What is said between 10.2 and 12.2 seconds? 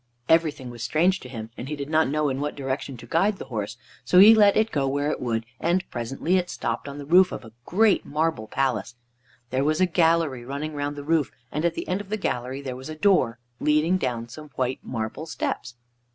running round the roof, and at the end of the